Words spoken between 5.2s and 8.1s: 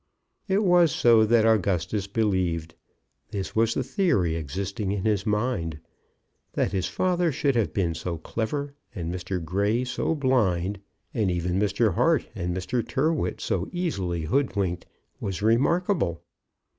mind. That his father should have been